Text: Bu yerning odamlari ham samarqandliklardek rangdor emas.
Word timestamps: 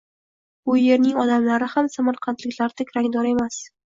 Bu 0.69 0.77
yerning 0.83 1.19
odamlari 1.23 1.67
ham 1.73 1.89
samarqandliklardek 1.97 2.95
rangdor 2.97 3.29
emas. 3.33 3.61